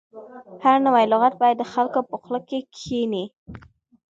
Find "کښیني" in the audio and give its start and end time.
2.73-3.23